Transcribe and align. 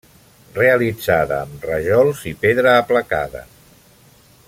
Realitzada 0.55 1.37
amb 1.49 1.67
rajols 1.71 2.25
i 2.33 2.33
pedra 2.47 2.73
aplacada. 2.79 3.45